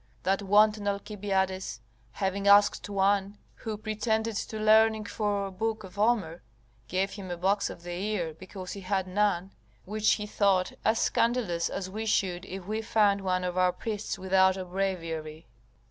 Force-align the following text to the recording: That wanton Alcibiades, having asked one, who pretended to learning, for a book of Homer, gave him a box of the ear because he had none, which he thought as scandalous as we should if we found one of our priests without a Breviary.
That 0.23 0.41
wanton 0.41 0.87
Alcibiades, 0.87 1.79
having 2.13 2.47
asked 2.47 2.89
one, 2.89 3.37
who 3.57 3.77
pretended 3.77 4.35
to 4.35 4.57
learning, 4.59 5.05
for 5.05 5.45
a 5.45 5.51
book 5.51 5.83
of 5.83 5.93
Homer, 5.93 6.41
gave 6.87 7.11
him 7.11 7.29
a 7.29 7.37
box 7.37 7.69
of 7.69 7.83
the 7.83 7.91
ear 7.91 8.33
because 8.33 8.71
he 8.71 8.81
had 8.81 9.07
none, 9.07 9.51
which 9.85 10.13
he 10.13 10.25
thought 10.25 10.71
as 10.83 10.97
scandalous 10.97 11.69
as 11.69 11.87
we 11.87 12.07
should 12.07 12.45
if 12.45 12.65
we 12.65 12.81
found 12.81 13.21
one 13.21 13.43
of 13.43 13.59
our 13.59 13.71
priests 13.71 14.17
without 14.17 14.57
a 14.57 14.65
Breviary. 14.65 15.45